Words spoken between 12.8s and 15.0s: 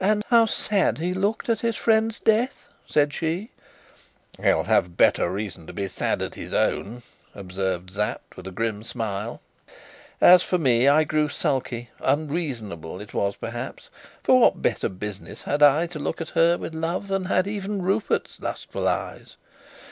it was perhaps, for what better